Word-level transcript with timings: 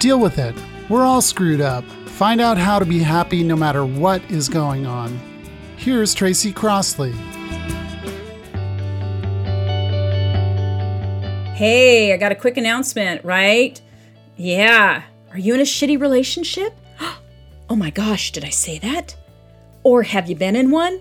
Deal 0.00 0.18
with 0.18 0.38
it. 0.38 0.54
We're 0.88 1.04
all 1.04 1.20
screwed 1.20 1.60
up. 1.60 1.84
Find 1.84 2.40
out 2.40 2.56
how 2.56 2.78
to 2.78 2.86
be 2.86 3.00
happy 3.00 3.42
no 3.42 3.54
matter 3.54 3.84
what 3.84 4.22
is 4.30 4.48
going 4.48 4.86
on. 4.86 5.20
Here's 5.76 6.14
Tracy 6.14 6.52
Crossley. 6.54 7.12
Hey, 11.54 12.14
I 12.14 12.16
got 12.16 12.32
a 12.32 12.34
quick 12.34 12.56
announcement, 12.56 13.22
right? 13.26 13.78
Yeah. 14.38 15.02
Are 15.32 15.38
you 15.38 15.52
in 15.52 15.60
a 15.60 15.64
shitty 15.64 16.00
relationship? 16.00 16.74
Oh 17.68 17.76
my 17.76 17.90
gosh, 17.90 18.32
did 18.32 18.44
I 18.44 18.48
say 18.48 18.80
that? 18.80 19.14
Or 19.84 20.02
have 20.02 20.28
you 20.28 20.34
been 20.34 20.56
in 20.56 20.72
one? 20.72 21.00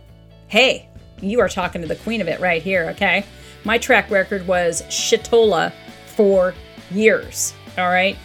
Hey, 0.50 0.88
you 1.20 1.40
are 1.40 1.50
talking 1.50 1.82
to 1.82 1.88
the 1.88 1.96
queen 1.96 2.22
of 2.22 2.28
it 2.28 2.40
right 2.40 2.62
here, 2.62 2.90
okay? 2.90 3.26
My 3.64 3.80
track 3.80 4.12
record 4.12 4.46
was 4.46 4.84
shitola 4.84 5.74
for 6.06 6.54
years, 6.92 7.56
all 7.76 7.88
right? 7.88 8.16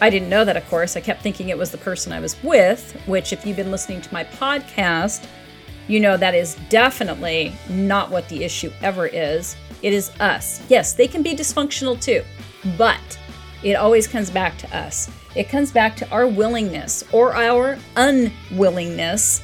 I 0.00 0.10
didn't 0.10 0.28
know 0.28 0.44
that, 0.44 0.56
of 0.56 0.68
course. 0.68 0.96
I 0.96 1.00
kept 1.00 1.22
thinking 1.22 1.48
it 1.48 1.58
was 1.58 1.70
the 1.70 1.78
person 1.78 2.12
I 2.12 2.20
was 2.20 2.40
with, 2.42 2.92
which, 3.06 3.32
if 3.32 3.44
you've 3.44 3.56
been 3.56 3.70
listening 3.70 4.00
to 4.00 4.12
my 4.12 4.24
podcast, 4.24 5.26
you 5.88 6.00
know 6.00 6.16
that 6.16 6.34
is 6.34 6.54
definitely 6.68 7.52
not 7.68 8.10
what 8.10 8.28
the 8.28 8.44
issue 8.44 8.70
ever 8.82 9.06
is. 9.06 9.56
It 9.82 9.92
is 9.92 10.10
us. 10.20 10.62
Yes, 10.68 10.92
they 10.92 11.08
can 11.08 11.22
be 11.22 11.34
dysfunctional 11.34 12.00
too, 12.00 12.22
but 12.76 13.18
it 13.62 13.74
always 13.74 14.06
comes 14.06 14.30
back 14.30 14.56
to 14.58 14.76
us. 14.76 15.10
It 15.34 15.48
comes 15.48 15.72
back 15.72 15.96
to 15.96 16.10
our 16.10 16.26
willingness 16.26 17.04
or 17.12 17.34
our 17.34 17.78
unwillingness 17.96 19.42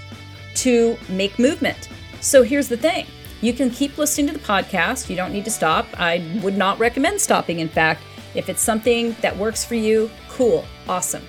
to 0.56 0.96
make 1.09 1.38
movement. 1.38 1.88
So 2.20 2.42
here's 2.42 2.68
the 2.68 2.76
thing 2.76 3.06
you 3.40 3.52
can 3.52 3.70
keep 3.70 3.98
listening 3.98 4.28
to 4.28 4.32
the 4.32 4.38
podcast. 4.38 5.10
You 5.10 5.16
don't 5.16 5.32
need 5.32 5.45
to 5.45 5.50
stop. 5.50 5.86
I 5.98 6.24
would 6.42 6.56
not 6.56 6.78
recommend 6.78 7.20
stopping, 7.20 7.60
in 7.60 7.68
fact. 7.68 8.02
If 8.34 8.48
it's 8.48 8.62
something 8.62 9.14
that 9.20 9.36
works 9.36 9.64
for 9.64 9.74
you, 9.74 10.10
cool, 10.34 10.65
awesome. 10.88 11.24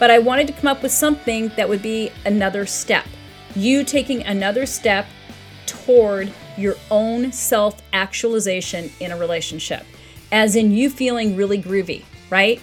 But 0.00 0.10
I 0.10 0.18
wanted 0.18 0.48
to 0.48 0.52
come 0.52 0.66
up 0.66 0.82
with 0.82 0.92
something 0.92 1.52
that 1.56 1.68
would 1.68 1.82
be 1.82 2.10
another 2.26 2.66
step. 2.66 3.06
You 3.54 3.84
taking 3.84 4.24
another 4.24 4.66
step 4.66 5.06
toward 5.66 6.32
your 6.56 6.74
own 6.90 7.30
self 7.32 7.80
actualization 7.92 8.90
in 8.98 9.12
a 9.12 9.16
relationship, 9.16 9.84
as 10.32 10.56
in 10.56 10.72
you 10.72 10.90
feeling 10.90 11.36
really 11.36 11.62
groovy, 11.62 12.04
right? 12.28 12.60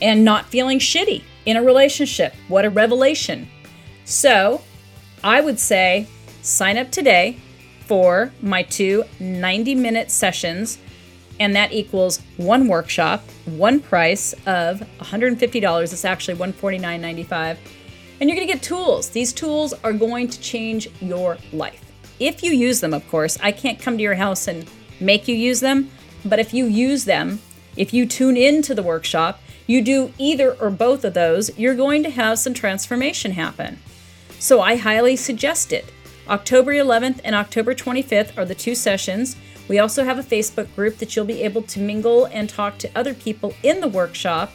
And 0.00 0.24
not 0.24 0.46
feeling 0.46 0.78
shitty 0.78 1.22
in 1.44 1.58
a 1.58 1.62
relationship. 1.62 2.34
What 2.48 2.64
a 2.64 2.70
revelation. 2.70 3.48
So, 4.04 4.62
I 5.22 5.42
would 5.42 5.60
say 5.60 6.06
sign 6.40 6.78
up 6.78 6.90
today 6.90 7.36
for 7.86 8.32
my 8.40 8.62
two 8.62 9.04
90 9.18 9.74
minute 9.74 10.10
sessions, 10.10 10.78
and 11.40 11.56
that 11.56 11.72
equals 11.72 12.20
one 12.36 12.68
workshop, 12.68 13.24
one 13.46 13.80
price 13.80 14.34
of 14.46 14.80
$150. 15.00 15.82
It's 15.82 16.04
actually 16.04 16.36
$149.95. 16.36 17.56
And 18.20 18.28
you're 18.28 18.36
going 18.36 18.46
to 18.46 18.52
get 18.54 18.62
tools. 18.62 19.08
These 19.08 19.32
tools 19.32 19.72
are 19.82 19.94
going 19.94 20.28
to 20.28 20.40
change 20.40 20.88
your 21.00 21.38
life. 21.52 21.90
If 22.20 22.42
you 22.42 22.52
use 22.52 22.80
them, 22.80 22.92
of 22.92 23.08
course, 23.08 23.38
I 23.42 23.50
can't 23.50 23.80
come 23.80 23.96
to 23.96 24.02
your 24.02 24.16
house 24.16 24.46
and 24.46 24.70
make 25.00 25.26
you 25.26 25.34
use 25.34 25.60
them, 25.60 25.90
but 26.26 26.38
if 26.38 26.52
you 26.52 26.66
use 26.66 27.06
them, 27.06 27.40
if 27.74 27.94
you 27.94 28.04
tune 28.04 28.36
into 28.36 28.74
the 28.74 28.82
workshop, 28.82 29.40
you 29.66 29.80
do 29.80 30.12
either 30.18 30.52
or 30.60 30.68
both 30.68 31.04
of 31.04 31.14
those, 31.14 31.56
you're 31.58 31.74
going 31.74 32.02
to 32.02 32.10
have 32.10 32.38
some 32.38 32.52
transformation 32.52 33.32
happen. 33.32 33.78
So 34.38 34.60
I 34.60 34.76
highly 34.76 35.16
suggest 35.16 35.72
it. 35.72 35.90
October 36.28 36.72
11th 36.72 37.20
and 37.24 37.34
October 37.34 37.74
25th 37.74 38.36
are 38.36 38.44
the 38.44 38.54
two 38.54 38.74
sessions. 38.74 39.36
We 39.70 39.78
also 39.78 40.02
have 40.02 40.18
a 40.18 40.24
Facebook 40.24 40.74
group 40.74 40.98
that 40.98 41.14
you'll 41.14 41.26
be 41.26 41.44
able 41.44 41.62
to 41.62 41.78
mingle 41.78 42.24
and 42.24 42.50
talk 42.50 42.76
to 42.78 42.90
other 42.96 43.14
people 43.14 43.54
in 43.62 43.78
the 43.78 43.86
workshop 43.86 44.50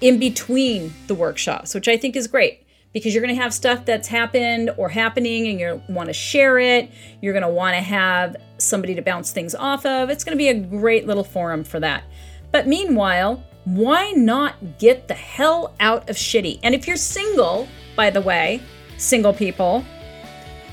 in 0.00 0.20
between 0.20 0.94
the 1.08 1.16
workshops, 1.16 1.74
which 1.74 1.88
I 1.88 1.96
think 1.96 2.14
is 2.14 2.28
great 2.28 2.64
because 2.92 3.12
you're 3.12 3.24
going 3.24 3.34
to 3.34 3.42
have 3.42 3.52
stuff 3.52 3.84
that's 3.84 4.06
happened 4.06 4.70
or 4.76 4.88
happening 4.88 5.48
and 5.48 5.58
you 5.58 5.82
want 5.88 6.10
to 6.10 6.12
share 6.12 6.60
it. 6.60 6.92
You're 7.20 7.32
going 7.32 7.42
to 7.42 7.48
want 7.48 7.74
to 7.74 7.82
have 7.82 8.36
somebody 8.58 8.94
to 8.94 9.02
bounce 9.02 9.32
things 9.32 9.52
off 9.52 9.84
of. 9.84 10.10
It's 10.10 10.22
going 10.22 10.38
to 10.38 10.38
be 10.38 10.50
a 10.50 10.54
great 10.54 11.08
little 11.08 11.24
forum 11.24 11.64
for 11.64 11.80
that. 11.80 12.04
But 12.52 12.68
meanwhile, 12.68 13.42
why 13.64 14.12
not 14.12 14.78
get 14.78 15.08
the 15.08 15.14
hell 15.14 15.74
out 15.80 16.08
of 16.08 16.14
shitty? 16.14 16.60
And 16.62 16.72
if 16.72 16.86
you're 16.86 16.96
single, 16.96 17.66
by 17.96 18.10
the 18.10 18.20
way, 18.20 18.62
single 18.96 19.32
people, 19.32 19.84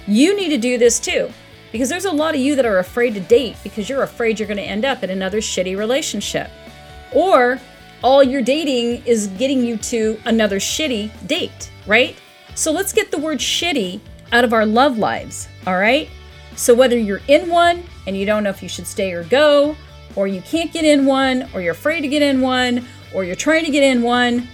you 0.05 0.37
need 0.37 0.49
to 0.49 0.59
do 0.59 0.77
this 0.77 0.99
too. 0.99 1.33
Because 1.73 1.89
there's 1.89 2.05
a 2.05 2.11
lot 2.11 2.35
of 2.35 2.39
you 2.39 2.55
that 2.55 2.65
are 2.65 2.79
afraid 2.79 3.15
to 3.15 3.19
date 3.19 3.57
because 3.63 3.89
you're 3.89 4.03
afraid 4.03 4.39
you're 4.39 4.47
going 4.47 4.57
to 4.57 4.63
end 4.63 4.85
up 4.85 5.03
in 5.03 5.09
another 5.09 5.39
shitty 5.39 5.77
relationship. 5.77 6.49
Or 7.13 7.59
all 8.01 8.23
your 8.23 8.41
dating 8.41 9.05
is 9.05 9.27
getting 9.27 9.65
you 9.65 9.75
to 9.77 10.17
another 10.25 10.59
shitty 10.59 11.11
date 11.27 11.71
right? 11.85 12.15
So 12.55 12.71
let's 12.71 12.93
get 12.93 13.11
the 13.11 13.17
word 13.17 13.39
shitty 13.39 13.99
out 14.31 14.43
of 14.43 14.53
our 14.53 14.65
love 14.65 14.97
lives, 14.97 15.47
all 15.67 15.77
right? 15.77 16.09
So 16.55 16.73
whether 16.73 16.97
you're 16.97 17.21
in 17.27 17.49
one 17.49 17.83
and 18.07 18.17
you 18.17 18.25
don't 18.25 18.43
know 18.43 18.49
if 18.49 18.61
you 18.61 18.69
should 18.69 18.87
stay 18.87 19.13
or 19.13 19.23
go, 19.23 19.75
or 20.15 20.27
you 20.27 20.41
can't 20.41 20.71
get 20.71 20.85
in 20.85 21.05
one, 21.05 21.49
or 21.53 21.61
you're 21.61 21.71
afraid 21.71 22.01
to 22.01 22.07
get 22.07 22.21
in 22.21 22.39
one, 22.39 22.85
or 23.15 23.23
you're 23.23 23.35
trying 23.35 23.65
to 23.65 23.71
get 23.71 23.81
in 23.81 24.03
one, 24.03 24.47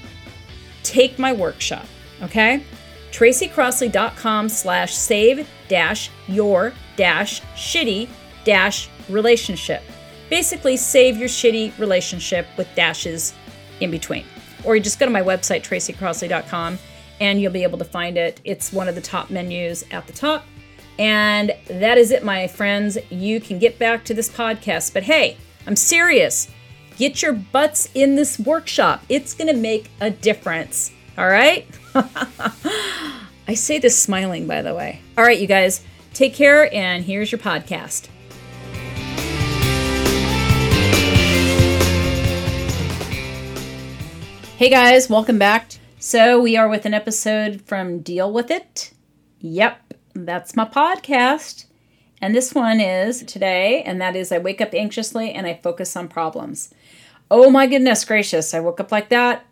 take 0.84 1.20
my 1.20 1.34
workshop, 1.34 1.86
okay? 2.22 2.64
tracycrossley.com 3.12 4.48
slash 4.48 4.96
save 4.96 5.50
dash 5.68 6.10
your 6.28 6.72
dash 7.00 7.42
shitty 7.56 8.10
dash 8.44 8.90
relationship. 9.08 9.82
Basically, 10.30 10.76
save 10.76 11.16
your 11.18 11.30
shitty 11.30 11.78
relationship 11.80 12.46
with 12.58 12.68
dashes 12.76 13.34
in 13.80 13.90
between. 13.90 14.26
Or 14.66 14.76
you 14.76 14.82
just 14.82 15.00
go 15.00 15.06
to 15.06 15.12
my 15.12 15.22
website, 15.22 15.64
tracycrossley.com, 15.64 16.78
and 17.22 17.42
you'll 17.42 17.54
be 17.54 17.64
able 17.64 17.78
to 17.78 17.86
find 17.86 18.18
it. 18.18 18.42
It's 18.44 18.74
one 18.74 18.90
of 18.90 18.96
the 18.96 19.02
top 19.02 19.30
menus 19.30 19.86
at 19.92 20.08
the 20.08 20.14
top. 20.14 20.46
And 21.00 21.54
that 21.68 21.98
is 21.98 22.12
it, 22.12 22.26
my 22.26 22.48
friends. 22.48 22.98
You 23.10 23.40
can 23.40 23.60
get 23.60 23.80
back 23.80 24.04
to 24.06 24.14
this 24.14 24.30
podcast. 24.30 24.94
But 24.94 25.04
hey, 25.04 25.38
I'm 25.66 25.78
serious. 25.78 26.52
Get 26.98 27.22
your 27.22 27.32
butts 27.32 27.88
in 27.96 28.16
this 28.16 28.38
workshop. 28.38 29.02
It's 29.08 29.34
going 29.34 29.48
to 29.48 29.60
make 29.60 29.90
a 30.02 30.10
difference. 30.10 30.92
All 31.18 31.30
right? 31.30 31.66
I 31.96 33.54
say 33.56 33.80
this 33.80 34.00
smiling, 34.00 34.48
by 34.48 34.62
the 34.62 34.76
way. 34.76 35.00
All 35.18 35.24
right, 35.24 35.40
you 35.40 35.48
guys, 35.48 35.82
take 36.14 36.34
care, 36.34 36.74
and 36.74 37.06
here's 37.06 37.32
your 37.32 37.40
podcast. 37.40 38.08
Hey 44.58 44.70
guys, 44.70 45.10
welcome 45.10 45.40
back 45.40 45.80
so 46.02 46.42
we 46.42 46.56
are 46.56 46.70
with 46.70 46.86
an 46.86 46.94
episode 46.94 47.62
from 47.62 48.00
Deal 48.00 48.32
With 48.32 48.50
It. 48.50 48.94
Yep, 49.40 49.94
that's 50.14 50.56
my 50.56 50.64
podcast. 50.64 51.66
And 52.22 52.34
this 52.34 52.54
one 52.56 52.80
is 52.80 53.24
today, 53.24 53.84
and 53.84 54.02
that 54.02 54.16
is 54.16 54.32
I 54.32 54.38
wake 54.38 54.62
up 54.62 54.74
anxiously 54.74 55.34
and 55.34 55.46
I 55.46 55.60
focus 55.62 55.98
on 55.98 56.08
problems. 56.08 56.74
Oh 57.30 57.50
my 57.50 57.68
goodness 57.68 58.06
gracious, 58.06 58.54
I 58.54 58.62
woke 58.62 58.80
up 58.80 58.94
like 58.94 59.10
that 59.10 59.46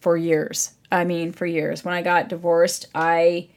for 0.00 0.16
years. 0.16 0.72
I 0.90 1.04
mean, 1.04 1.32
for 1.32 1.46
years. 1.46 1.84
When 1.84 1.94
I 1.94 2.02
got 2.02 2.28
divorced, 2.28 2.88
I 2.94 3.48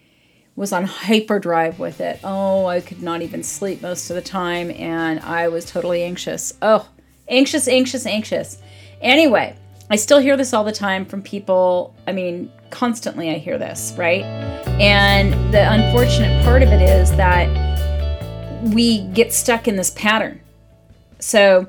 was 0.55 0.71
on 0.71 0.85
hyperdrive 0.85 1.79
with 1.79 1.99
it. 1.99 2.19
Oh, 2.23 2.65
I 2.65 2.79
could 2.81 3.01
not 3.01 3.21
even 3.21 3.43
sleep 3.43 3.81
most 3.81 4.09
of 4.09 4.15
the 4.15 4.21
time, 4.21 4.71
and 4.71 5.19
I 5.19 5.49
was 5.49 5.65
totally 5.65 6.03
anxious. 6.03 6.53
Oh, 6.61 6.87
anxious, 7.27 7.67
anxious, 7.67 8.05
anxious. 8.05 8.57
Anyway, 9.01 9.55
I 9.89 9.97
still 9.97 10.19
hear 10.19 10.37
this 10.37 10.53
all 10.53 10.63
the 10.63 10.71
time 10.71 11.05
from 11.05 11.21
people. 11.21 11.93
I 12.07 12.11
mean, 12.11 12.51
constantly 12.69 13.29
I 13.31 13.37
hear 13.37 13.57
this, 13.57 13.93
right? 13.97 14.23
And 14.79 15.33
the 15.53 15.71
unfortunate 15.71 16.43
part 16.43 16.63
of 16.63 16.69
it 16.69 16.81
is 16.81 17.15
that 17.17 17.49
we 18.73 19.01
get 19.09 19.31
stuck 19.33 19.67
in 19.67 19.75
this 19.75 19.91
pattern. 19.91 20.41
So, 21.19 21.67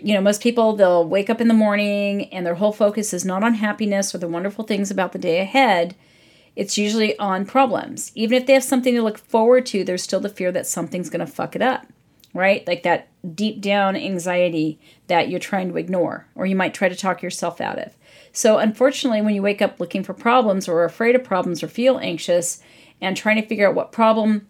you 0.00 0.14
know, 0.14 0.20
most 0.20 0.42
people, 0.42 0.76
they'll 0.76 1.06
wake 1.06 1.28
up 1.28 1.40
in 1.40 1.48
the 1.48 1.54
morning 1.54 2.32
and 2.32 2.46
their 2.46 2.54
whole 2.54 2.72
focus 2.72 3.12
is 3.12 3.24
not 3.24 3.42
on 3.42 3.54
happiness 3.54 4.14
or 4.14 4.18
the 4.18 4.28
wonderful 4.28 4.64
things 4.64 4.90
about 4.90 5.12
the 5.12 5.18
day 5.18 5.40
ahead. 5.40 5.94
It's 6.58 6.76
usually 6.76 7.18
on 7.18 7.46
problems. 7.46 8.12
Even 8.14 8.36
if 8.36 8.46
they 8.46 8.52
have 8.52 8.64
something 8.64 8.94
to 8.94 9.02
look 9.02 9.16
forward 9.16 9.64
to, 9.66 9.84
there's 9.84 10.02
still 10.02 10.20
the 10.20 10.28
fear 10.28 10.52
that 10.52 10.66
something's 10.66 11.08
going 11.08 11.24
to 11.24 11.32
fuck 11.32 11.56
it 11.56 11.62
up 11.62 11.86
right? 12.34 12.66
Like 12.66 12.82
that 12.82 13.08
deep 13.34 13.60
down 13.60 13.96
anxiety 13.96 14.78
that 15.06 15.28
you're 15.28 15.40
trying 15.40 15.68
to 15.70 15.76
ignore, 15.76 16.26
or 16.34 16.46
you 16.46 16.56
might 16.56 16.74
try 16.74 16.88
to 16.88 16.94
talk 16.94 17.22
yourself 17.22 17.60
out 17.60 17.78
of. 17.78 17.96
So, 18.32 18.58
unfortunately, 18.58 19.22
when 19.22 19.34
you 19.34 19.42
wake 19.42 19.62
up 19.62 19.80
looking 19.80 20.04
for 20.04 20.14
problems 20.14 20.68
or 20.68 20.84
afraid 20.84 21.16
of 21.16 21.24
problems 21.24 21.62
or 21.62 21.68
feel 21.68 21.98
anxious 21.98 22.62
and 23.00 23.16
trying 23.16 23.40
to 23.40 23.46
figure 23.46 23.68
out 23.68 23.74
what 23.74 23.92
problem 23.92 24.48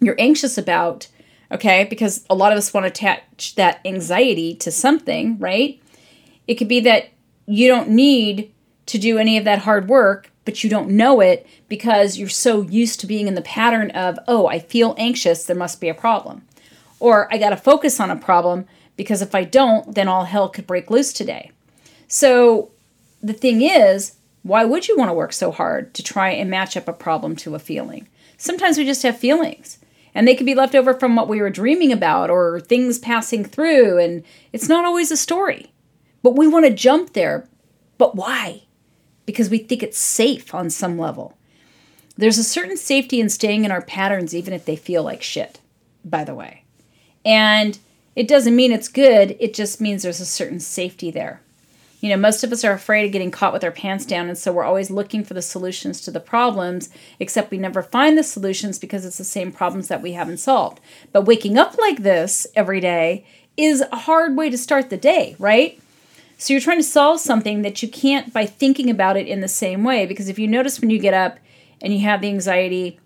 you're 0.00 0.16
anxious 0.18 0.56
about, 0.56 1.08
okay, 1.52 1.84
because 1.84 2.24
a 2.30 2.34
lot 2.34 2.52
of 2.52 2.58
us 2.58 2.72
want 2.72 2.84
to 2.84 2.90
attach 2.90 3.54
that 3.56 3.80
anxiety 3.84 4.54
to 4.54 4.70
something, 4.70 5.38
right? 5.38 5.82
It 6.46 6.54
could 6.54 6.68
be 6.68 6.80
that 6.80 7.10
you 7.46 7.68
don't 7.68 7.90
need 7.90 8.52
to 8.86 8.98
do 8.98 9.18
any 9.18 9.36
of 9.36 9.44
that 9.44 9.60
hard 9.60 9.88
work, 9.88 10.29
but 10.44 10.64
you 10.64 10.70
don't 10.70 10.90
know 10.90 11.20
it 11.20 11.46
because 11.68 12.18
you're 12.18 12.28
so 12.28 12.62
used 12.62 13.00
to 13.00 13.06
being 13.06 13.28
in 13.28 13.34
the 13.34 13.42
pattern 13.42 13.90
of, 13.92 14.18
oh, 14.26 14.46
I 14.46 14.58
feel 14.58 14.94
anxious, 14.98 15.44
there 15.44 15.56
must 15.56 15.80
be 15.80 15.88
a 15.88 15.94
problem. 15.94 16.42
Or 16.98 17.32
I 17.32 17.38
got 17.38 17.50
to 17.50 17.56
focus 17.56 18.00
on 18.00 18.10
a 18.10 18.16
problem 18.16 18.66
because 18.96 19.22
if 19.22 19.34
I 19.34 19.44
don't, 19.44 19.94
then 19.94 20.08
all 20.08 20.24
hell 20.24 20.48
could 20.48 20.66
break 20.66 20.90
loose 20.90 21.12
today. 21.12 21.50
So 22.08 22.70
the 23.22 23.32
thing 23.32 23.62
is, 23.62 24.16
Why 24.42 24.64
would 24.64 24.88
you 24.88 24.96
want 24.96 25.10
to 25.10 25.14
work 25.14 25.32
so 25.32 25.50
hard 25.52 25.92
to 25.94 26.02
try 26.02 26.30
and 26.30 26.50
match 26.50 26.76
up 26.76 26.88
a 26.88 26.92
problem 26.92 27.36
to 27.36 27.54
a 27.54 27.58
feeling? 27.58 28.08
Sometimes 28.38 28.78
we 28.78 28.84
just 28.84 29.02
have 29.02 29.18
feelings 29.18 29.78
and 30.14 30.26
they 30.26 30.34
could 30.34 30.46
be 30.46 30.54
left 30.54 30.74
over 30.74 30.94
from 30.94 31.14
what 31.14 31.28
we 31.28 31.40
were 31.40 31.50
dreaming 31.50 31.92
about 31.92 32.30
or 32.30 32.60
things 32.60 32.98
passing 32.98 33.44
through, 33.44 33.98
and 33.98 34.24
it's 34.52 34.68
not 34.68 34.84
always 34.84 35.12
a 35.12 35.16
story. 35.16 35.72
But 36.22 36.36
we 36.36 36.48
want 36.48 36.66
to 36.66 36.74
jump 36.74 37.12
there. 37.12 37.48
But 37.96 38.16
why? 38.16 38.64
Because 39.26 39.50
we 39.50 39.58
think 39.58 39.82
it's 39.82 39.98
safe 39.98 40.54
on 40.54 40.70
some 40.70 40.98
level. 40.98 41.36
There's 42.16 42.38
a 42.38 42.44
certain 42.44 42.76
safety 42.76 43.20
in 43.20 43.28
staying 43.28 43.64
in 43.64 43.70
our 43.70 43.82
patterns, 43.82 44.34
even 44.34 44.52
if 44.52 44.64
they 44.64 44.76
feel 44.76 45.02
like 45.02 45.22
shit, 45.22 45.60
by 46.04 46.24
the 46.24 46.34
way. 46.34 46.64
And 47.24 47.78
it 48.16 48.28
doesn't 48.28 48.56
mean 48.56 48.72
it's 48.72 48.88
good, 48.88 49.36
it 49.40 49.54
just 49.54 49.80
means 49.80 50.02
there's 50.02 50.20
a 50.20 50.26
certain 50.26 50.60
safety 50.60 51.10
there. 51.10 51.40
You 52.00 52.08
know, 52.08 52.16
most 52.16 52.42
of 52.42 52.50
us 52.50 52.64
are 52.64 52.72
afraid 52.72 53.04
of 53.04 53.12
getting 53.12 53.30
caught 53.30 53.52
with 53.52 53.62
our 53.62 53.70
pants 53.70 54.06
down, 54.06 54.28
and 54.28 54.36
so 54.36 54.52
we're 54.52 54.64
always 54.64 54.90
looking 54.90 55.22
for 55.22 55.34
the 55.34 55.42
solutions 55.42 56.00
to 56.02 56.10
the 56.10 56.18
problems, 56.18 56.88
except 57.18 57.50
we 57.50 57.58
never 57.58 57.82
find 57.82 58.16
the 58.16 58.22
solutions 58.22 58.78
because 58.78 59.04
it's 59.04 59.18
the 59.18 59.24
same 59.24 59.52
problems 59.52 59.88
that 59.88 60.02
we 60.02 60.12
haven't 60.12 60.38
solved. 60.38 60.80
But 61.12 61.26
waking 61.26 61.58
up 61.58 61.76
like 61.78 62.02
this 62.02 62.46
every 62.56 62.80
day 62.80 63.26
is 63.56 63.82
a 63.92 63.96
hard 63.96 64.36
way 64.36 64.48
to 64.48 64.56
start 64.56 64.88
the 64.88 64.96
day, 64.96 65.36
right? 65.38 65.78
So 66.40 66.52
you're 66.52 66.60
trying 66.60 66.78
to 66.78 66.82
solve 66.82 67.20
something 67.20 67.62
that 67.62 67.82
you 67.82 67.88
can't 67.88 68.32
by 68.32 68.46
thinking 68.46 68.88
about 68.88 69.16
it 69.16 69.28
in 69.28 69.40
the 69.40 69.48
same 69.48 69.84
way. 69.84 70.06
Because 70.06 70.28
if 70.28 70.38
you 70.38 70.48
notice 70.48 70.80
when 70.80 70.90
you 70.90 70.98
get 70.98 71.14
up 71.14 71.38
and 71.82 71.92
you 71.92 72.00
have 72.00 72.22
the 72.22 72.28
anxiety 72.28 72.98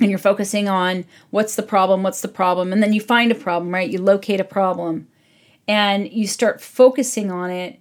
and 0.00 0.08
you're 0.10 0.18
focusing 0.18 0.68
on 0.68 1.04
what's 1.30 1.54
the 1.54 1.62
problem, 1.62 2.02
what's 2.02 2.22
the 2.22 2.28
problem, 2.28 2.72
and 2.72 2.82
then 2.82 2.92
you 2.92 3.00
find 3.00 3.30
a 3.30 3.34
problem, 3.34 3.72
right? 3.72 3.90
You 3.90 4.00
locate 4.00 4.40
a 4.40 4.44
problem 4.44 5.06
and 5.68 6.10
you 6.10 6.26
start 6.26 6.60
focusing 6.60 7.30
on 7.30 7.50
it 7.50 7.80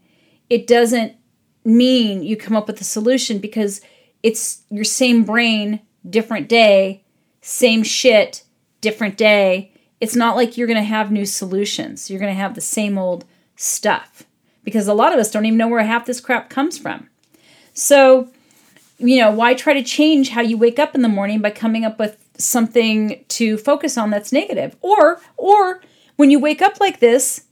it 0.50 0.68
doesn't 0.68 1.16
mean 1.63 2.24
you 2.24 2.38
come 2.38 2.56
up 2.56 2.68
with 2.68 2.80
a 2.81 2.86
solution 2.86 3.39
because 3.39 3.81
it's 4.21 4.63
your 4.69 4.83
same 4.83 5.24
brain, 5.24 5.81
different 6.07 6.48
day, 6.48 7.04
same 7.42 7.83
shit, 7.83 8.44
different 8.81 9.18
day. 9.18 9.71
It's 10.00 10.16
not 10.16 10.36
like 10.36 10.57
you're 10.57 10.68
going 10.68 10.78
to 10.78 10.83
have 10.83 11.12
new 11.12 11.25
solutions. 11.25 12.10
You're 12.10 12.19
going 12.19 12.33
to 12.33 12.39
have 12.39 12.56
the 12.56 12.62
same 12.62 12.98
old 12.98 13.25
stuff 13.56 14.24
because 14.65 14.88
a 14.88 14.94
lot 14.94 15.13
of 15.13 15.19
us 15.19 15.31
don't 15.31 15.45
even 15.45 15.57
know 15.57 15.69
where 15.69 15.81
half 15.83 16.06
this 16.06 16.19
crap 16.19 16.50
comes 16.50 16.77
from. 16.77 17.09
So, 17.73 18.29
you 18.97 19.21
know, 19.21 19.31
why 19.31 19.53
try 19.53 19.73
to 19.73 19.83
change 19.83 20.29
how 20.29 20.41
you 20.41 20.57
wake 20.57 20.79
up 20.79 20.95
in 20.95 21.01
the 21.01 21.07
morning 21.07 21.39
by 21.39 21.51
coming 21.51 21.85
up 21.85 21.97
with 21.97 22.17
something 22.38 23.23
to 23.29 23.57
focus 23.57 23.97
on 23.97 24.09
that's 24.09 24.33
negative? 24.33 24.75
Or 24.81 25.21
or 25.38 25.81
when 26.17 26.31
you 26.31 26.39
wake 26.39 26.62
up 26.62 26.81
like 26.81 27.00
this, 27.00 27.45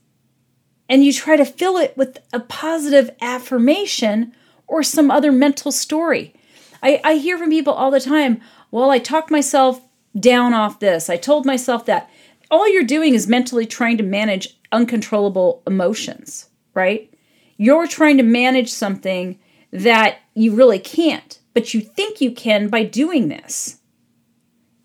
and 0.88 1.04
you 1.04 1.12
try 1.12 1.36
to 1.36 1.44
fill 1.44 1.76
it 1.76 1.96
with 1.96 2.18
a 2.32 2.40
positive 2.40 3.10
affirmation 3.20 4.32
or 4.66 4.82
some 4.82 5.10
other 5.10 5.32
mental 5.32 5.72
story. 5.72 6.34
I, 6.82 7.00
I 7.04 7.14
hear 7.16 7.38
from 7.38 7.50
people 7.50 7.72
all 7.72 7.90
the 7.90 8.00
time, 8.00 8.40
well, 8.70 8.90
I 8.90 8.98
talked 8.98 9.30
myself 9.30 9.80
down 10.18 10.52
off 10.52 10.80
this, 10.80 11.08
I 11.10 11.16
told 11.16 11.46
myself 11.46 11.86
that. 11.86 12.10
All 12.50 12.70
you're 12.72 12.84
doing 12.84 13.14
is 13.14 13.26
mentally 13.26 13.66
trying 13.66 13.96
to 13.96 14.04
manage 14.04 14.56
uncontrollable 14.70 15.62
emotions, 15.66 16.48
right? 16.74 17.12
You're 17.56 17.86
trying 17.86 18.16
to 18.16 18.22
manage 18.22 18.72
something 18.72 19.38
that 19.72 20.18
you 20.34 20.54
really 20.54 20.78
can't, 20.78 21.38
but 21.52 21.74
you 21.74 21.80
think 21.80 22.20
you 22.20 22.30
can 22.30 22.68
by 22.68 22.84
doing 22.84 23.28
this. 23.28 23.78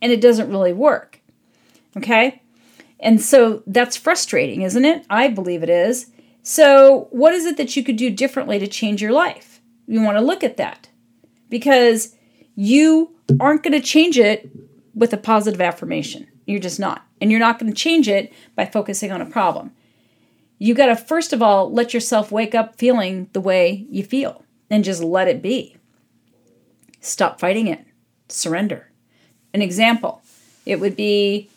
And 0.02 0.12
it 0.12 0.22
doesn't 0.22 0.50
really 0.50 0.74
work. 0.74 1.20
Okay? 1.98 2.42
And 3.00 3.22
so 3.22 3.64
that's 3.66 3.98
frustrating, 3.98 4.62
isn't 4.62 4.86
it? 4.86 5.06
I 5.10 5.28
believe 5.28 5.64
it 5.64 5.70
is. 5.70 6.12
So, 6.42 7.08
what 7.12 7.34
is 7.34 7.46
it 7.46 7.58
that 7.58 7.76
you 7.76 7.84
could 7.84 7.98
do 7.98 8.10
differently 8.10 8.60
to 8.60 8.68
change 8.68 9.02
your 9.02 9.12
life? 9.12 9.62
You 9.88 10.02
want 10.02 10.18
to 10.18 10.24
look 10.24 10.44
at 10.44 10.58
that 10.58 10.90
because 11.50 12.16
you 12.56 13.16
aren't 13.40 13.64
going 13.64 13.74
to 13.74 13.86
change 13.86 14.18
it 14.18 14.50
with 14.94 15.14
a 15.14 15.18
positive 15.18 15.62
affirmation. 15.62 16.28
You're 16.46 16.60
just 16.60 16.80
not. 16.80 17.06
And 17.22 17.32
you're 17.32 17.40
not 17.40 17.60
going 17.60 17.72
to 17.72 17.78
change 17.78 18.08
it 18.08 18.34
by 18.56 18.66
focusing 18.66 19.12
on 19.12 19.22
a 19.22 19.26
problem. 19.26 19.72
You 20.60 20.76
got 20.76 20.88
to, 20.88 20.96
first 20.96 21.34
of 21.34 21.42
all, 21.42 21.72
let 21.72 21.94
yourself 21.94 22.32
wake 22.32 22.54
up 22.54 22.76
feeling 22.76 23.30
the 23.34 23.42
way 23.42 23.88
you 23.90 24.04
feel 24.04 24.44
and 24.70 24.84
just 24.84 25.02
let 25.02 25.28
it 25.28 25.42
be. 25.42 25.78
Stop 27.00 27.40
fighting 27.40 27.68
it, 27.68 27.86
surrender. 28.28 28.92
An 29.54 29.62
example 29.62 30.22
it 30.66 30.80
would 30.80 30.96
be 30.96 31.50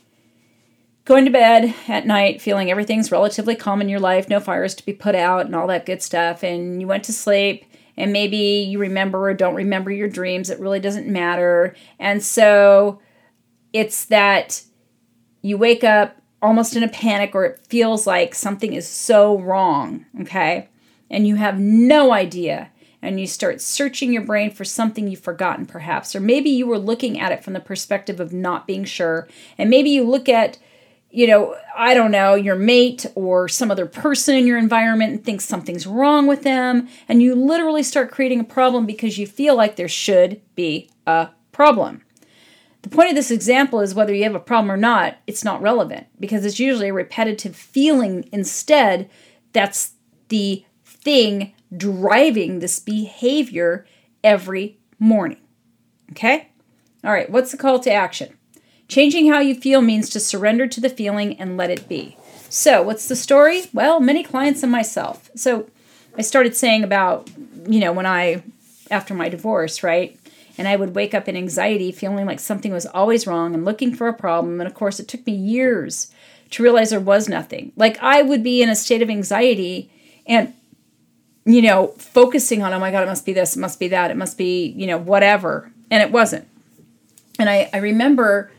going 1.04 1.24
to 1.24 1.30
bed 1.30 1.74
at 1.88 2.06
night 2.06 2.40
feeling 2.40 2.70
everything's 2.70 3.10
relatively 3.10 3.56
calm 3.56 3.80
in 3.80 3.88
your 3.88 4.00
life, 4.00 4.28
no 4.28 4.40
fires 4.40 4.74
to 4.76 4.86
be 4.86 4.92
put 4.92 5.14
out, 5.14 5.44
and 5.44 5.54
all 5.54 5.66
that 5.66 5.84
good 5.84 6.00
stuff, 6.00 6.42
and 6.44 6.80
you 6.80 6.86
went 6.86 7.04
to 7.04 7.12
sleep, 7.12 7.64
and 7.96 8.12
maybe 8.12 8.36
you 8.36 8.78
remember 8.78 9.28
or 9.28 9.34
don't 9.34 9.56
remember 9.56 9.90
your 9.90 10.08
dreams, 10.08 10.48
it 10.48 10.60
really 10.60 10.80
doesn't 10.80 11.08
matter. 11.08 11.74
And 11.98 12.22
so 12.22 13.00
it's 13.72 14.04
that 14.06 14.62
you 15.42 15.58
wake 15.58 15.82
up 15.82 16.21
almost 16.42 16.76
in 16.76 16.82
a 16.82 16.88
panic, 16.88 17.34
or 17.34 17.44
it 17.44 17.60
feels 17.68 18.06
like 18.06 18.34
something 18.34 18.72
is 18.74 18.86
so 18.86 19.38
wrong, 19.38 20.04
okay? 20.20 20.68
And 21.08 21.26
you 21.26 21.36
have 21.36 21.58
no 21.58 22.12
idea. 22.12 22.70
And 23.00 23.18
you 23.18 23.26
start 23.26 23.60
searching 23.60 24.12
your 24.12 24.22
brain 24.22 24.50
for 24.50 24.64
something 24.64 25.08
you've 25.08 25.20
forgotten, 25.20 25.66
perhaps. 25.66 26.14
Or 26.14 26.20
maybe 26.20 26.50
you 26.50 26.66
were 26.66 26.78
looking 26.78 27.18
at 27.18 27.32
it 27.32 27.42
from 27.42 27.52
the 27.52 27.60
perspective 27.60 28.20
of 28.20 28.32
not 28.32 28.66
being 28.66 28.84
sure. 28.84 29.28
And 29.58 29.70
maybe 29.70 29.90
you 29.90 30.04
look 30.04 30.28
at 30.28 30.58
you 31.12 31.26
know, 31.26 31.54
I 31.76 31.92
don't 31.92 32.10
know, 32.10 32.34
your 32.34 32.56
mate 32.56 33.04
or 33.14 33.46
some 33.46 33.70
other 33.70 33.84
person 33.84 34.34
in 34.34 34.46
your 34.46 34.56
environment 34.56 35.12
and 35.12 35.24
think 35.24 35.42
something's 35.42 35.86
wrong 35.86 36.26
with 36.26 36.42
them. 36.42 36.88
And 37.06 37.22
you 37.22 37.34
literally 37.34 37.82
start 37.82 38.10
creating 38.10 38.40
a 38.40 38.44
problem 38.44 38.86
because 38.86 39.18
you 39.18 39.26
feel 39.26 39.54
like 39.54 39.76
there 39.76 39.88
should 39.88 40.40
be 40.54 40.88
a 41.06 41.28
problem. 41.52 42.02
The 42.82 42.88
point 42.88 43.10
of 43.10 43.14
this 43.14 43.30
example 43.30 43.80
is 43.80 43.94
whether 43.94 44.12
you 44.12 44.24
have 44.24 44.34
a 44.34 44.40
problem 44.40 44.70
or 44.70 44.76
not, 44.76 45.16
it's 45.26 45.44
not 45.44 45.62
relevant 45.62 46.08
because 46.18 46.44
it's 46.44 46.58
usually 46.58 46.88
a 46.88 46.92
repetitive 46.92 47.56
feeling 47.56 48.28
instead 48.32 49.08
that's 49.52 49.92
the 50.28 50.64
thing 50.84 51.54
driving 51.76 52.58
this 52.58 52.78
behavior 52.80 53.86
every 54.22 54.78
morning. 54.98 55.38
Okay? 56.10 56.48
All 57.04 57.12
right, 57.12 57.30
what's 57.30 57.50
the 57.50 57.56
call 57.56 57.78
to 57.80 57.92
action? 57.92 58.36
Changing 58.88 59.30
how 59.30 59.40
you 59.40 59.54
feel 59.54 59.80
means 59.80 60.10
to 60.10 60.20
surrender 60.20 60.66
to 60.66 60.80
the 60.80 60.90
feeling 60.90 61.38
and 61.38 61.56
let 61.56 61.70
it 61.70 61.88
be. 61.88 62.16
So, 62.48 62.82
what's 62.82 63.08
the 63.08 63.16
story? 63.16 63.64
Well, 63.72 63.98
many 63.98 64.22
clients 64.22 64.62
and 64.62 64.70
myself. 64.70 65.30
So, 65.34 65.70
I 66.16 66.22
started 66.22 66.54
saying 66.54 66.84
about, 66.84 67.30
you 67.66 67.80
know, 67.80 67.92
when 67.92 68.04
I, 68.04 68.42
after 68.90 69.14
my 69.14 69.30
divorce, 69.30 69.82
right? 69.82 70.18
And 70.58 70.68
I 70.68 70.76
would 70.76 70.94
wake 70.94 71.14
up 71.14 71.28
in 71.28 71.36
anxiety, 71.36 71.92
feeling 71.92 72.26
like 72.26 72.40
something 72.40 72.72
was 72.72 72.86
always 72.86 73.26
wrong 73.26 73.54
and 73.54 73.64
looking 73.64 73.94
for 73.94 74.08
a 74.08 74.12
problem. 74.12 74.60
And 74.60 74.68
of 74.68 74.74
course, 74.74 75.00
it 75.00 75.08
took 75.08 75.26
me 75.26 75.32
years 75.32 76.12
to 76.50 76.62
realize 76.62 76.90
there 76.90 77.00
was 77.00 77.28
nothing. 77.28 77.72
Like, 77.76 77.98
I 78.02 78.22
would 78.22 78.42
be 78.42 78.62
in 78.62 78.68
a 78.68 78.76
state 78.76 79.02
of 79.02 79.08
anxiety 79.08 79.90
and, 80.26 80.52
you 81.46 81.62
know, 81.62 81.88
focusing 81.98 82.62
on, 82.62 82.72
oh 82.72 82.78
my 82.78 82.90
God, 82.90 83.02
it 83.02 83.06
must 83.06 83.24
be 83.24 83.32
this, 83.32 83.56
it 83.56 83.60
must 83.60 83.80
be 83.80 83.88
that, 83.88 84.10
it 84.10 84.16
must 84.16 84.36
be, 84.36 84.66
you 84.76 84.86
know, 84.86 84.98
whatever. 84.98 85.72
And 85.90 86.02
it 86.02 86.12
wasn't. 86.12 86.46
And 87.38 87.48
I, 87.48 87.70
I 87.72 87.78
remember 87.78 88.52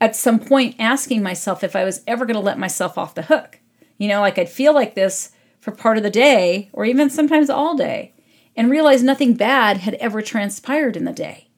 at 0.00 0.16
some 0.16 0.38
point 0.38 0.76
asking 0.78 1.22
myself 1.22 1.62
if 1.64 1.74
I 1.74 1.84
was 1.84 2.02
ever 2.06 2.24
going 2.24 2.34
to 2.34 2.40
let 2.40 2.58
myself 2.58 2.96
off 2.96 3.14
the 3.14 3.22
hook. 3.22 3.58
You 3.98 4.08
know, 4.08 4.20
like 4.20 4.38
I'd 4.38 4.48
feel 4.48 4.74
like 4.74 4.94
this 4.94 5.32
for 5.60 5.70
part 5.70 5.96
of 5.96 6.02
the 6.02 6.10
day 6.10 6.70
or 6.72 6.84
even 6.84 7.10
sometimes 7.10 7.50
all 7.50 7.76
day 7.76 8.12
and 8.56 8.70
realize 8.70 9.02
nothing 9.02 9.34
bad 9.34 9.78
had 9.78 9.94
ever 9.94 10.22
transpired 10.22 10.96
in 10.96 11.04
the 11.04 11.12
day. 11.12 11.48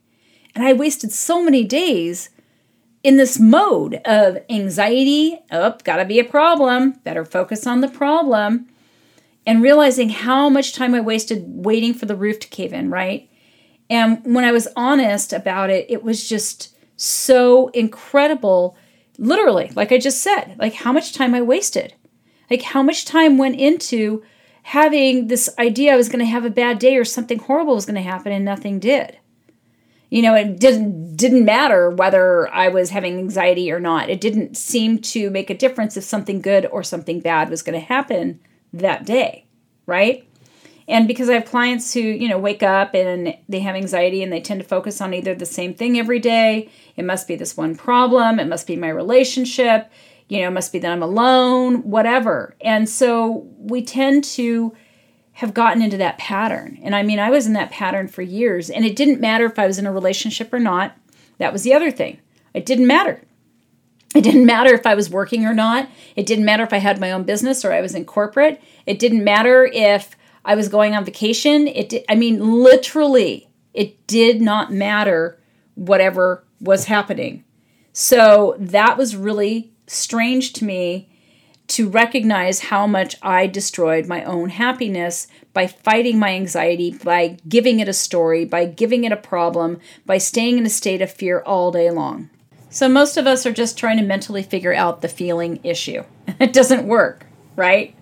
And 0.55 0.65
I 0.65 0.73
wasted 0.73 1.13
so 1.13 1.43
many 1.43 1.65
days 1.65 2.31
in 3.03 3.17
this 3.17 3.39
mode 3.39 4.01
of 4.05 4.39
anxiety, 4.49 5.39
oh, 5.51 5.77
gotta 5.85 6.05
be 6.05 6.19
a 6.19 6.25
problem, 6.25 6.93
better 7.05 7.25
focus 7.25 7.67
on 7.67 7.81
the 7.81 7.89
problem, 7.89 8.67
and 9.47 9.63
realizing 9.63 10.09
how 10.09 10.49
much 10.49 10.73
time 10.73 10.95
I 10.95 11.01
wasted 11.01 11.45
waiting 11.47 11.93
for 11.93 12.07
the 12.07 12.17
roof 12.17 12.41
to 12.41 12.49
cave 12.49 12.73
in, 12.73 12.91
right? 12.91 13.29
And 13.91 14.25
when 14.25 14.45
I 14.45 14.53
was 14.53 14.69
honest 14.75 15.33
about 15.33 15.69
it, 15.69 15.87
it 15.91 16.03
was 16.03 16.27
just 16.27 16.75
so 16.97 17.69
incredible. 17.69 18.77
Literally, 19.19 19.71
like 19.75 19.93
I 19.93 19.99
just 19.99 20.23
said, 20.23 20.57
like 20.59 20.75
how 20.75 20.93
much 20.93 21.13
time 21.13 21.35
I 21.35 21.43
wasted. 21.43 21.95
Like 22.51 22.63
how 22.63 22.83
much 22.83 23.05
time 23.05 23.37
went 23.37 23.57
into 23.57 24.23
having 24.65 25.29
this 25.29 25.51
idea 25.59 25.93
I 25.93 25.97
was 25.97 26.09
going 26.09 26.21
to 26.21 26.25
have 26.25 26.45
a 26.45 26.51
bad 26.51 26.79
day 26.79 26.97
or 26.97 27.05
something 27.05 27.39
horrible 27.39 27.75
was 27.75 27.85
going 27.85 27.97
to 27.97 28.03
happen 28.03 28.33
and 28.33 28.45
nothing 28.45 28.81
did. 28.81 29.19
You 30.11 30.23
know, 30.23 30.35
it 30.35 30.59
didn't 30.59 31.17
didn't 31.17 31.45
matter 31.45 31.91
whether 31.91 32.53
I 32.53 32.69
was 32.69 32.91
having 32.91 33.19
anxiety 33.19 33.71
or 33.71 33.79
not. 33.79 34.09
It 34.09 34.21
didn't 34.21 34.57
seem 34.57 34.99
to 34.99 35.29
make 35.31 35.51
a 35.51 35.57
difference 35.57 35.97
if 35.97 36.05
something 36.05 36.41
good 36.41 36.67
or 36.67 36.83
something 36.83 37.21
bad 37.21 37.51
was 37.51 37.63
going 37.63 37.79
to 37.79 37.87
happen 37.87 38.41
that 38.73 39.05
day, 39.05 39.45
right? 39.87 40.27
And 40.89 41.09
because 41.09 41.29
I 41.29 41.35
have 41.35 41.45
clients 41.45 41.93
who, 41.93 42.01
you 42.01 42.29
know, 42.29 42.39
wake 42.39 42.63
up 42.63 42.95
and 42.95 43.37
they 43.49 43.61
have 43.61 43.75
anxiety 43.75 44.23
and 44.23 44.33
they 44.33 44.41
tend 44.41 44.61
to 44.61 44.67
focus 44.67 45.01
on 45.01 45.13
either 45.13 45.35
the 45.35 45.47
same 45.47 45.75
thing 45.75 45.99
every 45.99 46.21
day, 46.21 46.71
it 46.97 47.05
must 47.05 47.29
be 47.29 47.37
this 47.37 47.57
one 47.57 47.75
problem, 47.75 48.39
it 48.39 48.49
must 48.49 48.67
be 48.67 48.77
my 48.77 48.89
relationship, 48.89 49.91
you 50.29 50.41
know, 50.41 50.49
it 50.49 50.53
must 50.53 50.73
be 50.73 50.79
that 50.79 50.91
I'm 50.91 51.03
alone, 51.03 51.83
whatever. 51.83 52.57
And 52.61 52.89
so 52.89 53.47
we 53.59 53.83
tend 53.83 54.25
to 54.25 54.75
have 55.33 55.53
gotten 55.53 55.83
into 55.83 55.97
that 55.97 56.19
pattern. 56.19 56.79
And 56.83 56.95
I 56.95 57.03
mean, 57.03 57.19
I 57.19 57.31
was 57.31 57.47
in 57.47 57.53
that 57.55 57.71
pattern 57.71 58.09
for 58.09 58.23
years, 58.23 58.71
and 58.71 58.85
it 58.85 58.97
didn't 58.97 59.21
matter 59.21 59.47
if 59.47 59.59
I 59.59 59.67
was 59.67 59.79
in 59.79 59.87
a 59.87 59.93
relationship 59.93 60.53
or 60.53 60.61
not. 60.61 60.97
That 61.39 61.53
was 61.53 61.63
the 61.65 61.75
other 61.75 61.91
thing. 61.91 62.21
It 62.55 62.65
didn't 62.65 62.87
matter. 62.87 63.21
It 64.15 64.23
didn't 64.23 64.47
matter 64.47 64.73
if 64.73 64.87
I 64.87 64.95
was 64.95 65.11
working 65.11 65.45
or 65.45 65.53
not. 65.53 65.89
It 66.15 66.25
didn't 66.25 66.45
matter 66.45 66.63
if 66.63 66.73
I 66.73 66.79
had 66.79 67.01
my 67.01 67.11
own 67.11 67.25
business 67.25 67.65
or 67.65 67.73
I 67.73 67.81
was 67.81 67.97
in 67.97 68.05
corporate. 68.05 68.63
It 68.87 69.01
didn't 69.01 69.25
matter 69.25 69.65
if 69.65 70.17
I 70.45 70.55
was 70.55 70.69
going 70.69 70.95
on 70.95 71.05
vacation. 71.05 71.67
It 71.67 71.89
did, 71.89 72.05
I 72.09 72.15
mean 72.15 72.63
literally 72.63 73.49
it 73.73 74.07
did 74.07 74.41
not 74.41 74.73
matter 74.73 75.41
whatever 75.75 76.45
was 76.61 76.85
happening. 76.85 77.43
So 77.93 78.55
that 78.59 78.97
was 78.97 79.17
really 79.17 79.74
strange 79.87 80.53
to 80.55 80.65
me 80.65 81.09
to 81.67 81.89
recognize 81.89 82.61
how 82.61 82.87
much 82.87 83.17
I 83.23 83.47
destroyed 83.47 84.07
my 84.07 84.23
own 84.25 84.51
happiness 84.51 85.27
by 85.53 85.67
fighting 85.67 86.19
my 86.19 86.35
anxiety, 86.35 86.91
by 86.91 87.39
giving 87.49 87.81
it 87.81 87.89
a 87.89 87.95
story, 87.95 88.45
by 88.45 88.67
giving 88.67 89.05
it 89.05 89.13
a 89.13 89.17
problem, 89.17 89.81
by 90.05 90.19
staying 90.19 90.59
in 90.59 90.67
a 90.67 90.71
state 90.71 91.01
of 91.01 91.11
fear 91.11 91.41
all 91.41 91.73
day 91.73 91.91
long. 91.91 92.29
So 92.69 92.89
most 92.89 93.17
of 93.17 93.27
us 93.27 93.47
are 93.47 93.53
just 93.53 93.79
trying 93.79 93.99
to 93.99 94.03
mentally 94.03 94.43
figure 94.43 94.75
out 94.75 95.01
the 95.01 95.09
feeling 95.09 95.61
issue. 95.63 96.05
It 96.41 96.53
doesn't 96.53 96.89
work, 96.89 97.27
right? 97.55 97.95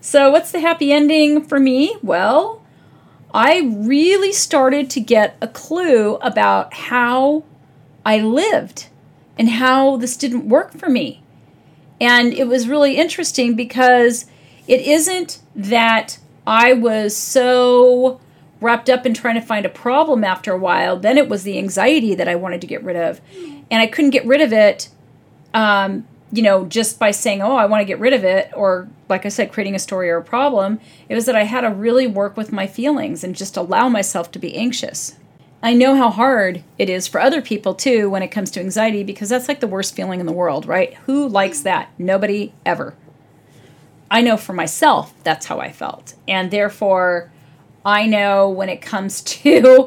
So 0.00 0.30
what's 0.30 0.52
the 0.52 0.60
happy 0.60 0.92
ending 0.92 1.44
for 1.44 1.58
me? 1.58 1.96
Well, 2.02 2.62
I 3.32 3.60
really 3.74 4.32
started 4.32 4.90
to 4.90 5.00
get 5.00 5.36
a 5.40 5.48
clue 5.48 6.16
about 6.16 6.74
how 6.74 7.44
I 8.04 8.18
lived 8.18 8.88
and 9.38 9.48
how 9.48 9.96
this 9.96 10.16
didn't 10.16 10.48
work 10.48 10.72
for 10.72 10.88
me. 10.88 11.19
And 12.00 12.32
it 12.32 12.48
was 12.48 12.68
really 12.68 12.96
interesting 12.96 13.54
because 13.54 14.26
it 14.66 14.80
isn't 14.80 15.40
that 15.54 16.18
I 16.46 16.72
was 16.72 17.16
so 17.16 18.20
wrapped 18.60 18.90
up 18.90 19.06
in 19.06 19.14
trying 19.14 19.34
to 19.34 19.40
find 19.40 19.64
a 19.66 19.70
problem 19.70 20.24
after 20.24 20.52
a 20.52 20.58
while. 20.58 20.96
Then 20.98 21.18
it 21.18 21.28
was 21.28 21.42
the 21.42 21.58
anxiety 21.58 22.14
that 22.14 22.28
I 22.28 22.34
wanted 22.34 22.60
to 22.60 22.66
get 22.66 22.82
rid 22.82 22.96
of 22.96 23.20
and 23.70 23.80
I 23.80 23.86
couldn't 23.86 24.10
get 24.10 24.26
rid 24.26 24.40
of 24.40 24.52
it, 24.52 24.88
um, 25.54 26.06
you 26.32 26.42
know, 26.42 26.64
just 26.64 26.98
by 26.98 27.10
saying, 27.10 27.42
"Oh, 27.42 27.56
I 27.56 27.66
want 27.66 27.80
to 27.80 27.84
get 27.84 27.98
rid 27.98 28.12
of 28.12 28.24
it," 28.24 28.50
or 28.54 28.88
like 29.08 29.24
I 29.24 29.28
said, 29.28 29.52
creating 29.52 29.74
a 29.74 29.78
story 29.78 30.10
or 30.10 30.18
a 30.18 30.22
problem. 30.22 30.80
It 31.08 31.14
was 31.14 31.26
that 31.26 31.36
I 31.36 31.44
had 31.44 31.62
to 31.62 31.70
really 31.70 32.06
work 32.06 32.36
with 32.36 32.52
my 32.52 32.66
feelings 32.66 33.24
and 33.24 33.34
just 33.34 33.56
allow 33.56 33.88
myself 33.88 34.30
to 34.32 34.38
be 34.38 34.56
anxious. 34.56 35.14
I 35.62 35.74
know 35.74 35.94
how 35.94 36.10
hard 36.10 36.64
it 36.78 36.88
is 36.88 37.06
for 37.06 37.20
other 37.20 37.42
people 37.42 37.74
too 37.74 38.08
when 38.08 38.22
it 38.22 38.28
comes 38.28 38.50
to 38.52 38.60
anxiety 38.60 39.04
because 39.04 39.28
that's 39.28 39.48
like 39.48 39.60
the 39.60 39.66
worst 39.66 39.94
feeling 39.94 40.18
in 40.18 40.26
the 40.26 40.32
world, 40.32 40.64
right? 40.64 40.94
Who 41.04 41.28
likes 41.28 41.60
that? 41.60 41.90
Nobody 41.98 42.54
ever. 42.64 42.94
I 44.10 44.22
know 44.22 44.36
for 44.36 44.54
myself 44.54 45.12
that's 45.22 45.46
how 45.46 45.60
I 45.60 45.70
felt. 45.70 46.14
And 46.26 46.50
therefore, 46.50 47.30
I 47.84 48.06
know 48.06 48.48
when 48.48 48.68
it 48.68 48.80
comes 48.80 49.20
to 49.22 49.86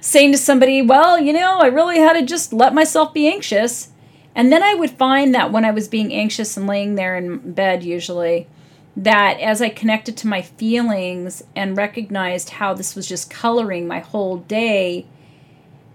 saying 0.00 0.32
to 0.32 0.38
somebody, 0.38 0.82
well, 0.82 1.18
you 1.18 1.32
know, 1.32 1.58
I 1.58 1.66
really 1.66 1.98
had 1.98 2.14
to 2.14 2.26
just 2.26 2.52
let 2.52 2.74
myself 2.74 3.14
be 3.14 3.26
anxious. 3.26 3.88
And 4.34 4.52
then 4.52 4.62
I 4.62 4.74
would 4.74 4.90
find 4.90 5.34
that 5.34 5.52
when 5.52 5.64
I 5.64 5.70
was 5.70 5.88
being 5.88 6.12
anxious 6.12 6.56
and 6.56 6.66
laying 6.66 6.96
there 6.96 7.16
in 7.16 7.52
bed, 7.52 7.84
usually, 7.84 8.48
that 8.96 9.40
as 9.40 9.62
I 9.62 9.68
connected 9.68 10.16
to 10.18 10.28
my 10.28 10.42
feelings 10.42 11.42
and 11.54 11.76
recognized 11.76 12.50
how 12.50 12.74
this 12.74 12.94
was 12.94 13.08
just 13.08 13.30
coloring 13.30 13.86
my 13.86 14.00
whole 14.00 14.38
day, 14.38 15.06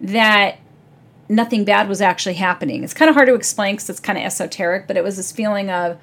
that 0.02 0.60
nothing 1.30 1.64
bad 1.64 1.88
was 1.88 2.02
actually 2.02 2.36
happening. 2.36 2.84
It's 2.84 2.94
kind 2.94 3.10
of 3.10 3.16
hard 3.16 3.28
to 3.28 3.36
explain 3.36 3.76
because 3.76 3.90
it's 3.90 4.00
kind 4.00 4.18
of 4.18 4.26
esoteric, 4.26 4.88
but 4.88 4.98
it 4.98 5.04
was 5.04 5.18
this 5.18 5.32
feeling 5.32 5.70
of, 5.70 5.98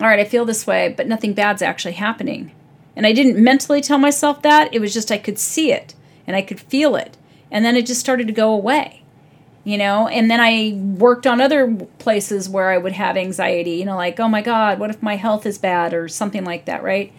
all 0.00 0.08
right, 0.08 0.18
I 0.18 0.24
feel 0.24 0.44
this 0.44 0.66
way, 0.66 0.94
but 0.96 1.06
nothing 1.06 1.34
bad's 1.34 1.62
actually 1.62 1.94
happening. 1.94 2.52
And 2.94 3.06
I 3.06 3.12
didn't 3.12 3.42
mentally 3.42 3.82
tell 3.82 3.98
myself 3.98 4.42
that. 4.42 4.74
It 4.74 4.80
was 4.80 4.94
just 4.94 5.12
I 5.12 5.18
could 5.18 5.38
see 5.38 5.72
it 5.72 5.94
and 6.26 6.34
I 6.34 6.42
could 6.42 6.58
feel 6.58 6.96
it. 6.96 7.16
And 7.50 7.64
then 7.64 7.76
it 7.76 7.86
just 7.86 8.00
started 8.00 8.26
to 8.26 8.32
go 8.32 8.52
away, 8.52 9.02
you 9.64 9.76
know? 9.76 10.08
And 10.08 10.30
then 10.30 10.40
I 10.40 10.72
worked 10.74 11.26
on 11.26 11.40
other 11.40 11.74
places 11.98 12.48
where 12.48 12.70
I 12.70 12.78
would 12.78 12.92
have 12.92 13.16
anxiety, 13.16 13.72
you 13.72 13.84
know, 13.84 13.96
like, 13.96 14.18
oh 14.18 14.28
my 14.28 14.40
God, 14.40 14.78
what 14.78 14.90
if 14.90 15.02
my 15.02 15.16
health 15.16 15.44
is 15.44 15.58
bad 15.58 15.92
or 15.92 16.08
something 16.08 16.44
like 16.44 16.64
that, 16.64 16.82
right? 16.82 17.12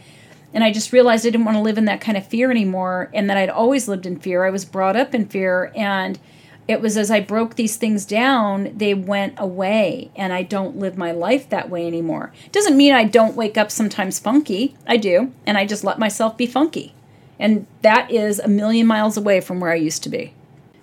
And 0.53 0.63
I 0.63 0.71
just 0.71 0.93
realized 0.93 1.25
I 1.25 1.29
didn't 1.29 1.45
want 1.45 1.57
to 1.57 1.61
live 1.61 1.77
in 1.77 1.85
that 1.85 2.01
kind 2.01 2.17
of 2.17 2.25
fear 2.25 2.49
anymore 2.49 3.09
and 3.13 3.29
that 3.29 3.37
I'd 3.37 3.49
always 3.49 3.87
lived 3.87 4.05
in 4.05 4.19
fear. 4.19 4.45
I 4.45 4.49
was 4.49 4.65
brought 4.65 4.95
up 4.95 5.13
in 5.13 5.27
fear. 5.27 5.71
And 5.75 6.19
it 6.67 6.81
was 6.81 6.97
as 6.97 7.09
I 7.09 7.21
broke 7.21 7.55
these 7.55 7.77
things 7.77 8.05
down, 8.05 8.73
they 8.75 8.93
went 8.93 9.35
away, 9.37 10.11
and 10.17 10.33
I 10.33 10.43
don't 10.43 10.75
live 10.75 10.97
my 10.97 11.13
life 11.13 11.49
that 11.49 11.69
way 11.69 11.87
anymore. 11.87 12.33
Doesn't 12.51 12.75
mean 12.75 12.93
I 12.93 13.05
don't 13.05 13.37
wake 13.37 13.57
up 13.57 13.71
sometimes 13.71 14.19
funky. 14.19 14.75
I 14.85 14.97
do, 14.97 15.31
and 15.45 15.57
I 15.57 15.65
just 15.65 15.85
let 15.85 15.97
myself 15.97 16.35
be 16.35 16.45
funky. 16.45 16.93
And 17.39 17.67
that 17.83 18.11
is 18.11 18.39
a 18.39 18.49
million 18.49 18.85
miles 18.85 19.15
away 19.15 19.39
from 19.39 19.61
where 19.61 19.71
I 19.71 19.75
used 19.75 20.03
to 20.03 20.09
be. 20.09 20.33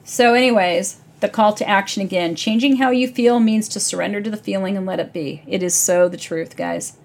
So, 0.04 0.33
anyways, 0.33 1.00
the 1.21 1.28
call 1.28 1.52
to 1.54 1.68
action 1.68 2.00
again 2.00 2.35
changing 2.35 2.76
how 2.76 2.90
you 2.90 3.06
feel 3.09 3.38
means 3.38 3.68
to 3.71 3.80
surrender 3.80 4.23
to 4.23 4.30
the 4.30 4.37
feeling 4.38 4.76
and 4.76 4.87
let 4.87 5.00
it 5.00 5.12
be. 5.12 5.42
It 5.47 5.62
is 5.62 5.75
so 5.75 6.09
the 6.09 6.16
truth, 6.16 6.56
guys. 6.56 6.97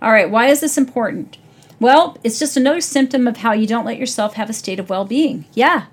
All 0.00 0.12
right, 0.12 0.30
why 0.30 0.46
is 0.46 0.60
this 0.60 0.78
important? 0.78 1.36
Well, 1.84 2.16
it's 2.24 2.38
just 2.38 2.56
another 2.56 2.80
symptom 2.80 3.28
of 3.28 3.36
how 3.36 3.52
you 3.52 3.66
don't 3.66 3.84
let 3.84 3.98
yourself 3.98 4.36
have 4.36 4.48
a 4.48 4.54
state 4.54 4.80
of 4.80 4.88
well 4.88 5.04
being. 5.04 5.44
Yeah, 5.52 5.84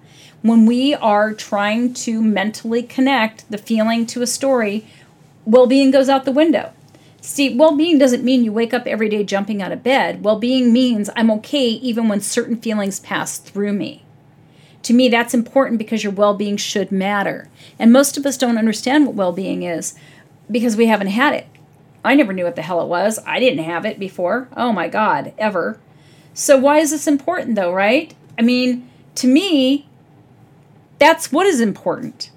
when 0.42 0.66
we 0.66 0.96
are 0.96 1.34
trying 1.34 1.94
to 1.96 2.22
mentally 2.22 2.82
connect 2.82 3.44
the 3.52 3.58
feeling 3.58 4.06
to 4.06 4.22
a 4.22 4.26
story, 4.26 4.88
well 5.44 5.68
being 5.68 5.92
goes 5.92 6.08
out 6.08 6.24
the 6.24 6.32
window. 6.32 6.72
See, 7.20 7.54
well 7.54 7.76
being 7.76 7.98
doesn't 7.98 8.24
mean 8.24 8.46
you 8.46 8.54
wake 8.54 8.74
up 8.74 8.88
every 8.88 9.10
day 9.10 9.26
jumping 9.26 9.62
out 9.62 9.74
of 9.74 9.84
bed. 9.84 10.24
Well 10.24 10.40
being 10.40 10.72
means 10.72 11.10
I'm 11.14 11.30
okay 11.30 11.68
even 11.68 12.08
when 12.08 12.22
certain 12.22 12.56
feelings 12.56 13.02
pass 13.02 13.38
through 13.38 13.74
me. 13.74 14.06
To 14.84 14.94
me, 14.94 15.10
that's 15.10 15.34
important 15.34 15.78
because 15.78 16.06
your 16.06 16.14
well 16.14 16.36
being 16.36 16.56
should 16.56 16.94
matter. 16.94 17.50
And 17.78 17.92
most 17.92 18.16
of 18.16 18.26
us 18.26 18.38
don't 18.38 18.58
understand 18.58 19.08
what 19.08 19.16
well 19.16 19.34
being 19.34 19.64
is 19.64 19.94
because 20.50 20.78
we 20.78 20.86
haven't 20.86 21.08
had 21.08 21.34
it. 21.34 21.48
I 22.04 22.16
never 22.16 22.34
knew 22.34 22.46
what 22.46 22.56
the 22.56 22.62
hell 22.62 22.82
it 22.82 22.88
was. 22.88 23.20
I 23.26 23.40
didn't 23.40 23.64
have 23.64 23.86
it 23.86 24.00
before. 24.00 24.48
Oh 24.56 24.72
my 24.72 24.88
God, 24.88 25.34
ever. 25.38 25.80
So, 26.34 26.58
why 26.58 26.80
is 26.80 26.92
this 26.92 27.08
important 27.08 27.56
though, 27.56 27.74
right? 27.74 28.14
I 28.38 28.42
mean, 28.42 28.90
to 29.16 29.28
me, 29.28 29.88
that's 30.98 31.32
what 31.32 31.46
is 31.46 31.60
important. 31.60 32.32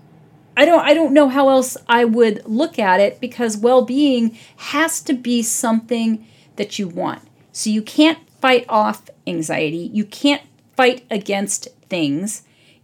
I 0.57 0.65
don't 0.65 0.81
I 0.81 0.95
don't 0.95 1.15
know 1.15 1.29
how 1.29 1.49
else 1.49 1.77
I 1.89 2.05
would 2.05 2.43
look 2.47 2.79
at 2.79 3.01
it 3.01 3.21
because 3.21 3.57
well-being 3.57 4.39
has 4.57 5.01
to 5.03 5.15
be 5.15 5.43
something 5.43 6.27
that 6.57 6.79
you 6.79 6.89
want. 6.89 7.23
So 7.53 7.71
you 7.71 7.83
can't 7.83 8.19
fight 8.41 8.65
off 8.69 9.09
anxiety. 9.27 9.91
You 9.93 10.05
can't 10.05 10.43
fight 10.77 11.05
against 11.11 11.69
things 11.89 12.43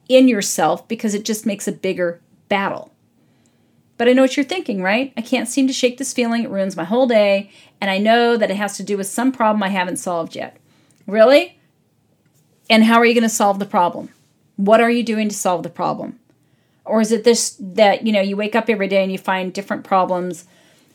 in 0.09 0.29
yourself 0.29 0.87
because 0.89 1.15
it 1.15 1.25
just 1.25 1.47
makes 1.47 1.69
a 1.69 1.73
bigger 1.73 2.21
battle. 2.49 2.90
But 4.01 4.09
I 4.09 4.15
know 4.15 4.23
what 4.23 4.35
you're 4.35 4.45
thinking, 4.45 4.81
right? 4.81 5.13
I 5.19 5.21
can't 5.21 5.47
seem 5.47 5.67
to 5.67 5.75
shake 5.75 5.99
this 5.99 6.15
feeling. 6.15 6.43
It 6.43 6.49
ruins 6.49 6.75
my 6.75 6.85
whole 6.85 7.07
day. 7.07 7.51
And 7.83 7.91
I 7.91 7.99
know 7.99 8.39
that 8.39 8.51
it 8.51 8.57
has 8.57 8.79
to 8.79 8.83
do 8.83 8.97
with 8.97 9.07
some 9.07 9.31
problem 9.31 9.63
I 9.63 9.69
haven't 9.69 9.99
solved 9.99 10.35
yet. 10.35 10.57
Really? 11.07 11.59
And 12.71 12.85
how 12.85 12.95
are 12.95 13.05
you 13.05 13.13
going 13.13 13.25
to 13.25 13.29
solve 13.29 13.59
the 13.59 13.67
problem? 13.67 14.09
What 14.57 14.81
are 14.81 14.91
you 14.91 15.03
doing 15.03 15.29
to 15.29 15.35
solve 15.35 15.65
the 15.65 15.69
problem? 15.69 16.19
Or 16.87 17.03
is 17.03 17.13
it 17.13 17.25
this 17.25 17.59
that, 17.61 18.07
you 18.07 18.13
know, 18.15 18.23
you 18.23 18.39
wake 18.39 18.57
up 18.57 18.71
every 18.71 18.89
day 18.89 19.03
and 19.03 19.13
you 19.13 19.19
find 19.19 19.53
different 19.53 19.85
problems, 19.85 20.47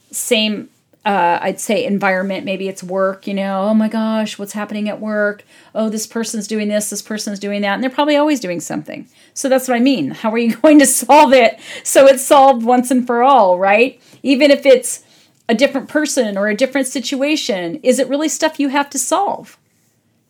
same 0.10 0.70
uh, 1.06 1.38
I'd 1.40 1.60
say 1.60 1.86
environment. 1.86 2.46
Maybe 2.46 2.68
it's 2.68 2.84
work, 2.84 3.28
you 3.28 3.34
know, 3.34 3.62
oh 3.62 3.74
my 3.76 3.88
gosh, 3.88 4.40
what's 4.40 4.54
happening 4.54 4.90
at 4.90 5.00
work? 5.00 5.44
Oh, 5.76 5.88
this 5.88 6.08
person's 6.08 6.48
doing 6.48 6.68
this, 6.68 6.90
this 6.90 7.04
person's 7.04 7.38
doing 7.38 7.62
that. 7.62 7.76
And 7.76 7.84
they're 7.84 7.92
probably 7.92 8.16
always 8.16 8.40
doing 8.40 8.60
something. 8.60 9.08
So 9.36 9.48
that's 9.48 9.68
what 9.68 9.76
I 9.76 9.80
mean. 9.80 10.12
How 10.12 10.32
are 10.32 10.38
you 10.38 10.56
going 10.62 10.80
to 10.80 10.88
solve 10.88 11.32
it 11.32 11.60
so 11.84 12.08
it's 12.08 12.26
solved 12.26 12.64
once 12.64 12.90
and 12.90 13.06
for 13.06 13.22
all, 13.22 13.60
right? 13.60 14.02
Even 14.24 14.50
if 14.50 14.66
it's 14.66 15.04
a 15.48 15.54
different 15.54 15.90
person 15.90 16.38
or 16.38 16.48
a 16.48 16.56
different 16.56 16.88
situation, 16.88 17.80
is 17.84 18.00
it 18.00 18.10
really 18.10 18.30
stuff 18.30 18.60
you 18.60 18.70
have 18.70 18.90
to 18.90 18.98
solve? 18.98 19.60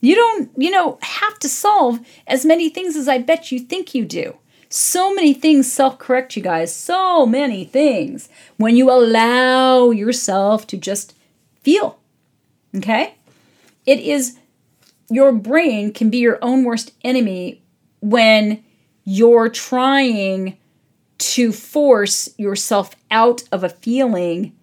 You 0.01 0.15
don't, 0.15 0.51
you 0.57 0.71
know, 0.71 0.99
have 1.01 1.39
to 1.39 1.47
solve 1.47 2.05
as 2.27 2.45
many 2.45 2.69
things 2.69 2.97
as 2.97 3.07
I 3.07 3.17
bet 3.19 3.51
you 3.51 3.59
think 3.59 3.95
you 3.95 4.03
do. 4.03 4.35
So 4.77 5.15
many 5.15 5.33
things 5.33 5.71
self 5.71 5.97
correct, 5.99 6.35
you 6.35 6.43
guys. 6.43 6.75
So 6.75 7.25
many 7.25 7.63
things 7.63 8.27
when 8.57 8.75
you 8.75 8.91
allow 8.91 9.91
yourself 9.91 10.67
to 10.67 10.75
just 10.75 11.15
feel. 11.61 11.97
Okay? 12.75 13.15
It 13.85 13.99
is 13.99 14.37
your 15.09 15.31
brain 15.31 15.93
can 15.93 16.09
be 16.09 16.17
your 16.17 16.39
own 16.41 16.65
worst 16.65 16.91
enemy 17.05 17.61
when 18.01 18.65
you're 19.05 19.47
trying 19.47 20.57
to 21.19 21.53
force 21.53 22.37
yourself 22.37 22.97
out 23.09 23.43
of 23.53 23.63
a 23.63 23.69
feeling 23.69 24.53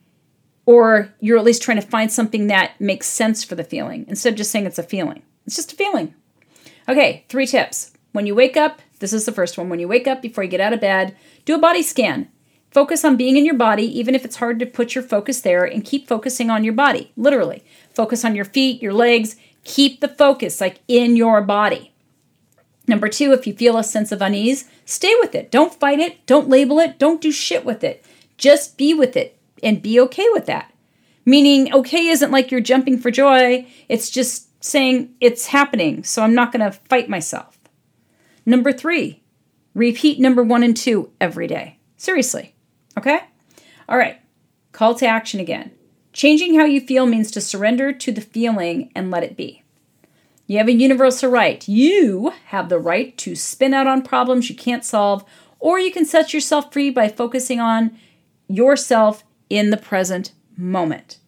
or 0.67 1.15
you're 1.21 1.39
at 1.39 1.45
least 1.45 1.63
trying 1.63 1.81
to 1.81 1.87
find 1.87 2.13
something 2.13 2.49
that 2.49 2.79
makes 2.79 3.07
sense 3.07 3.43
for 3.43 3.55
the 3.55 3.65
feeling 3.65 4.05
instead 4.09 4.35
of 4.35 4.37
just 4.37 4.51
saying 4.51 4.67
it's 4.67 4.79
a 4.79 4.83
feeling. 4.83 5.23
It's 5.47 5.57
just 5.57 5.73
a 5.73 5.77
feeling. 5.77 6.13
Okay, 6.87 7.25
three 7.31 7.47
tips. 7.47 7.93
When 8.13 8.27
you 8.27 8.35
wake 8.35 8.59
up, 8.59 8.83
this 9.03 9.13
is 9.13 9.27
the 9.27 9.33
first 9.33 9.59
one. 9.59 9.69
When 9.69 9.79
you 9.79 9.89
wake 9.89 10.07
up 10.07 10.23
before 10.23 10.43
you 10.43 10.51
get 10.51 10.63
out 10.63 10.73
of 10.73 10.81
bed, 10.81 11.15
do 11.45 11.55
a 11.55 11.59
body 11.59 11.83
scan. 11.83 12.31
Focus 12.71 13.05
on 13.05 13.19
being 13.19 13.37
in 13.37 13.45
your 13.45 13.55
body, 13.55 13.85
even 13.99 14.15
if 14.15 14.25
it's 14.25 14.37
hard 14.37 14.59
to 14.59 14.65
put 14.65 14.95
your 14.95 15.05
focus 15.05 15.43
there, 15.43 15.65
and 15.65 15.85
keep 15.85 16.09
focusing 16.09 16.49
on 16.49 16.65
your 16.65 16.73
body, 16.73 17.13
literally. 17.19 17.63
Focus 17.95 18.25
on 18.25 18.35
your 18.35 18.47
feet, 18.47 18.81
your 18.81 18.95
legs, 18.95 19.37
Keep 19.65 20.01
the 20.01 20.09
focus 20.09 20.61
like 20.61 20.81
in 20.89 21.17
your 21.17 21.41
body. 21.41 21.93
Number 22.89 23.09
two, 23.09 23.33
if 23.33 23.47
you 23.47 23.55
feel 23.55 23.79
a 23.79 23.85
sense 23.85 24.11
of 24.11 24.21
unease, 24.21 24.69
stay 24.85 25.15
with 25.21 25.35
it. 25.35 25.51
Don't 25.51 25.79
fight 25.79 26.01
it. 26.01 26.27
Don't 26.27 26.49
label 26.49 26.81
it. 26.81 26.99
Don't 26.99 27.21
do 27.21 27.31
shit 27.31 27.65
with 27.65 27.85
it. 27.85 28.05
Just 28.37 28.77
be 28.77 28.93
with 28.93 29.17
it 29.17 29.39
and 29.63 29.83
be 29.83 30.01
okay 30.01 30.27
with 30.33 30.47
that. 30.47 30.73
Meaning, 31.25 31.73
okay 31.73 32.09
isn't 32.09 32.33
like 32.33 32.51
you're 32.51 32.61
jumping 32.61 32.99
for 32.99 33.13
joy, 33.13 33.65
it's 33.89 34.11
just 34.11 34.49
saying 34.65 35.15
it's 35.21 35.47
happening, 35.47 36.03
so 36.03 36.23
I'm 36.23 36.35
not 36.35 36.51
going 36.51 36.69
to 36.69 36.77
fight 36.89 37.09
myself. 37.09 37.57
Number 38.45 38.73
three, 38.73 39.23
repeat 39.75 40.19
number 40.19 40.43
one 40.43 40.63
and 40.63 40.77
two 40.77 41.11
every 41.21 41.47
day. 41.47 41.79
Seriously. 41.97 42.55
Okay? 42.99 43.21
All 43.89 43.99
right. 43.99 44.21
Call 44.73 44.95
to 44.97 45.07
action 45.07 45.41
again. 45.41 45.73
Changing 46.13 46.59
how 46.59 46.65
you 46.65 46.81
feel 46.81 47.07
means 47.07 47.31
to 47.31 47.41
surrender 47.41 47.93
to 47.93 48.13
the 48.13 48.21
feeling 48.21 48.91
and 48.95 49.11
let 49.11 49.23
it 49.23 49.37
be. 49.37 49.63
You 50.47 50.59
have 50.59 50.69
a 50.69 50.73
universal 50.73 51.31
right. 51.31 51.67
You 51.67 52.33
have 52.47 52.69
the 52.69 52.79
right 52.79 53.17
to 53.19 53.35
spin 53.35 53.73
out 53.73 53.87
on 53.87 54.03
problems 54.03 54.51
you 54.51 54.57
can't 54.57 54.85
solve, 54.85 55.25
or 55.59 55.79
you 55.79 55.93
can 55.93 56.05
set 56.05 56.35
yourself 56.35 56.73
free 56.73 56.91
by 56.91 57.09
focusing 57.09 57.61
on 57.61 57.97
yourself 58.49 59.25
in 59.49 59.71
the 59.71 59.77
present 59.77 60.33
moment. 60.57 61.19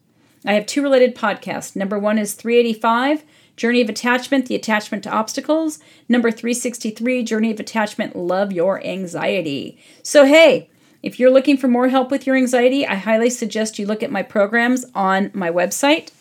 I 0.45 0.53
have 0.53 0.65
two 0.65 0.83
related 0.83 1.15
podcasts. 1.15 1.75
Number 1.75 1.97
one 1.97 2.19
is 2.19 2.33
385 2.33 3.23
Journey 3.55 3.81
of 3.81 3.89
Attachment, 3.89 4.47
the 4.47 4.55
attachment 4.55 5.03
to 5.03 5.11
obstacles. 5.11 5.79
Number 6.09 6.31
363 6.31 7.23
Journey 7.23 7.51
of 7.51 7.59
Attachment, 7.59 8.15
love 8.15 8.51
your 8.51 8.85
anxiety. 8.85 9.77
So, 10.03 10.25
hey, 10.25 10.69
if 11.01 11.19
you're 11.19 11.31
looking 11.31 11.55
for 11.55 11.67
more 11.67 11.89
help 11.89 12.11
with 12.11 12.25
your 12.25 12.35
anxiety, 12.35 12.85
I 12.85 12.95
highly 12.95 13.29
suggest 13.29 13.77
you 13.77 13.85
look 13.85 14.01
at 14.03 14.11
my 14.11 14.23
programs 14.23 14.85
on 14.95 15.31
my 15.33 15.51
website 15.51 16.11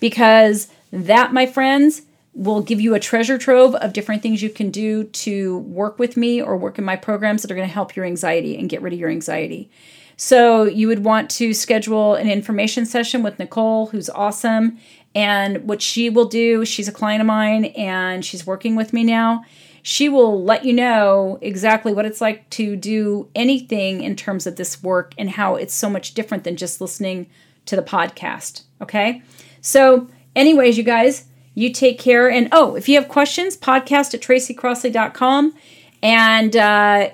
because 0.00 0.68
that, 0.92 1.32
my 1.32 1.44
friends, 1.44 2.02
will 2.34 2.62
give 2.62 2.80
you 2.80 2.94
a 2.94 3.00
treasure 3.00 3.36
trove 3.36 3.74
of 3.74 3.92
different 3.92 4.22
things 4.22 4.42
you 4.42 4.48
can 4.48 4.70
do 4.70 5.04
to 5.04 5.58
work 5.58 5.98
with 5.98 6.16
me 6.16 6.40
or 6.40 6.56
work 6.56 6.78
in 6.78 6.84
my 6.84 6.94
programs 6.94 7.42
that 7.42 7.50
are 7.50 7.56
going 7.56 7.66
to 7.66 7.74
help 7.74 7.96
your 7.96 8.04
anxiety 8.04 8.56
and 8.56 8.68
get 8.68 8.80
rid 8.80 8.92
of 8.92 8.98
your 8.98 9.10
anxiety. 9.10 9.68
So, 10.16 10.64
you 10.64 10.88
would 10.88 11.04
want 11.04 11.30
to 11.32 11.52
schedule 11.52 12.14
an 12.14 12.30
information 12.30 12.86
session 12.86 13.22
with 13.22 13.38
Nicole, 13.38 13.86
who's 13.88 14.08
awesome. 14.08 14.78
And 15.18 15.68
what 15.68 15.82
she 15.82 16.10
will 16.10 16.26
do, 16.26 16.64
she's 16.64 16.88
a 16.88 16.92
client 16.92 17.20
of 17.20 17.26
mine 17.26 17.66
and 17.66 18.24
she's 18.24 18.46
working 18.46 18.76
with 18.76 18.92
me 18.92 19.04
now 19.04 19.44
she 19.88 20.06
will 20.10 20.44
let 20.44 20.66
you 20.66 20.72
know 20.74 21.38
exactly 21.40 21.94
what 21.94 22.04
it's 22.04 22.20
like 22.20 22.48
to 22.50 22.76
do 22.76 23.26
anything 23.34 24.02
in 24.02 24.14
terms 24.16 24.46
of 24.46 24.56
this 24.56 24.82
work 24.82 25.14
and 25.16 25.30
how 25.30 25.54
it's 25.54 25.72
so 25.72 25.88
much 25.88 26.12
different 26.12 26.44
than 26.44 26.56
just 26.56 26.78
listening 26.78 27.26
to 27.64 27.74
the 27.74 27.82
podcast. 27.82 28.64
Okay. 28.82 29.22
So, 29.62 30.06
anyways, 30.36 30.76
you 30.76 30.84
guys, 30.84 31.24
you 31.54 31.72
take 31.72 31.98
care. 31.98 32.30
And 32.30 32.48
oh, 32.52 32.76
if 32.76 32.86
you 32.86 32.96
have 32.96 33.08
questions, 33.08 33.56
podcast 33.56 34.12
at 34.12 34.20
tracycrossley.com 34.20 35.54
and 36.02 36.54
uh, 36.54 37.08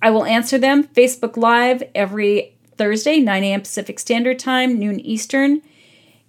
I 0.00 0.10
will 0.10 0.24
answer 0.24 0.56
them. 0.56 0.84
Facebook 0.84 1.36
Live 1.36 1.82
every 1.96 2.56
Thursday, 2.76 3.18
9 3.18 3.42
a.m. 3.42 3.60
Pacific 3.62 3.98
Standard 3.98 4.38
Time, 4.38 4.78
noon 4.78 5.00
Eastern. 5.00 5.62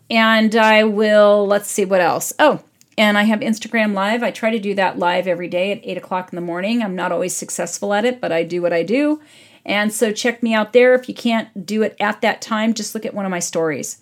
And 0.09 0.55
I 0.55 0.83
will, 0.83 1.47
let's 1.47 1.69
see 1.69 1.85
what 1.85 2.01
else. 2.01 2.33
Oh, 2.37 2.61
and 2.97 3.17
I 3.17 3.23
have 3.23 3.39
Instagram 3.39 3.93
Live. 3.93 4.23
I 4.23 4.31
try 4.31 4.51
to 4.51 4.59
do 4.59 4.73
that 4.75 4.99
live 4.99 5.27
every 5.27 5.47
day 5.47 5.71
at 5.71 5.81
8 5.83 5.97
o'clock 5.97 6.31
in 6.31 6.35
the 6.35 6.41
morning. 6.41 6.81
I'm 6.81 6.95
not 6.95 7.11
always 7.11 7.35
successful 7.35 7.93
at 7.93 8.05
it, 8.05 8.21
but 8.21 8.31
I 8.31 8.43
do 8.43 8.61
what 8.61 8.73
I 8.73 8.83
do. 8.83 9.21
And 9.65 9.91
so 9.91 10.11
check 10.11 10.43
me 10.43 10.53
out 10.53 10.73
there. 10.73 10.93
If 10.93 11.09
you 11.09 11.15
can't 11.15 11.65
do 11.65 11.81
it 11.81 11.95
at 11.99 12.21
that 12.21 12.41
time, 12.41 12.73
just 12.73 12.93
look 12.93 13.05
at 13.05 13.13
one 13.13 13.25
of 13.25 13.31
my 13.31 13.39
stories. 13.39 14.01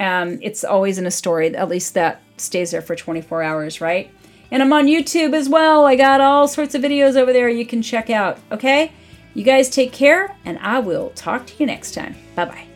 Um, 0.00 0.40
it's 0.42 0.64
always 0.64 0.98
in 0.98 1.06
a 1.06 1.10
story, 1.10 1.54
at 1.54 1.68
least 1.68 1.94
that 1.94 2.20
stays 2.36 2.72
there 2.72 2.82
for 2.82 2.96
24 2.96 3.42
hours, 3.42 3.80
right? 3.80 4.10
And 4.50 4.62
I'm 4.62 4.72
on 4.72 4.86
YouTube 4.86 5.34
as 5.34 5.48
well. 5.48 5.86
I 5.86 5.96
got 5.96 6.20
all 6.20 6.48
sorts 6.48 6.74
of 6.74 6.82
videos 6.82 7.16
over 7.16 7.32
there 7.32 7.48
you 7.48 7.64
can 7.64 7.80
check 7.80 8.10
out, 8.10 8.38
okay? 8.50 8.92
You 9.34 9.44
guys 9.44 9.70
take 9.70 9.92
care, 9.92 10.36
and 10.44 10.58
I 10.58 10.80
will 10.80 11.10
talk 11.10 11.46
to 11.46 11.54
you 11.58 11.66
next 11.66 11.94
time. 11.94 12.14
Bye 12.34 12.44
bye. 12.44 12.73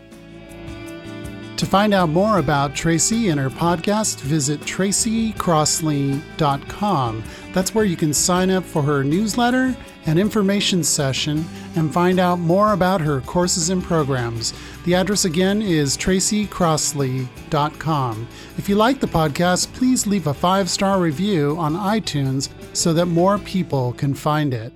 To 1.58 1.66
find 1.66 1.92
out 1.92 2.08
more 2.08 2.38
about 2.38 2.74
Tracy 2.76 3.30
and 3.30 3.40
her 3.40 3.50
podcast, 3.50 4.20
visit 4.20 4.60
tracycrossley.com. 4.60 7.24
That's 7.52 7.74
where 7.74 7.84
you 7.84 7.96
can 7.96 8.14
sign 8.14 8.50
up 8.50 8.64
for 8.64 8.80
her 8.80 9.02
newsletter 9.02 9.76
and 10.06 10.20
information 10.20 10.84
session 10.84 11.44
and 11.74 11.92
find 11.92 12.20
out 12.20 12.38
more 12.38 12.74
about 12.74 13.00
her 13.00 13.20
courses 13.22 13.70
and 13.70 13.82
programs. 13.82 14.54
The 14.84 14.94
address 14.94 15.24
again 15.24 15.60
is 15.60 15.96
tracycrossley.com. 15.96 18.28
If 18.56 18.68
you 18.68 18.76
like 18.76 19.00
the 19.00 19.08
podcast, 19.08 19.74
please 19.74 20.06
leave 20.06 20.28
a 20.28 20.34
five 20.34 20.70
star 20.70 21.00
review 21.00 21.56
on 21.58 21.74
iTunes 21.74 22.50
so 22.72 22.92
that 22.92 23.06
more 23.06 23.36
people 23.36 23.94
can 23.94 24.14
find 24.14 24.54
it. 24.54 24.72